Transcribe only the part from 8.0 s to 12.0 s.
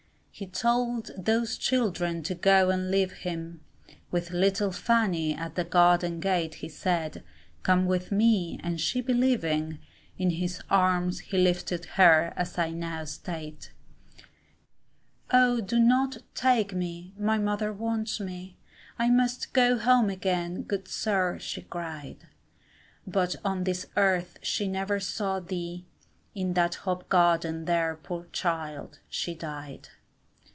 me, and she believing, In his arms he lifted